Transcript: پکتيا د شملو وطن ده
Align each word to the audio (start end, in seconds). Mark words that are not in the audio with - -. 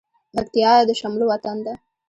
پکتيا 0.33 0.71
د 0.89 0.91
شملو 0.99 1.25
وطن 1.31 1.57
ده 1.65 1.73